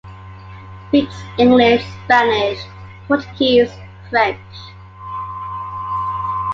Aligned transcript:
Speaks 0.87 1.13
English, 1.37 1.85
Spanish, 2.05 2.57
Portuguese, 3.07 3.69
French. 4.09 4.39